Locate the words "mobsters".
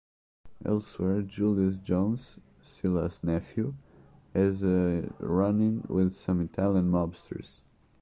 6.89-7.61